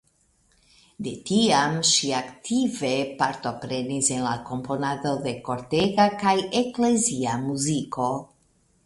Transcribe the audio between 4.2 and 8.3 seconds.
la komponado de kortega kaj eklezia muziko.